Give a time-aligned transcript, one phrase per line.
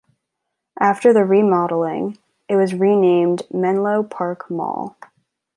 [0.79, 2.17] After the remodeling,
[2.49, 4.97] it was renamed Menlo Park Mall.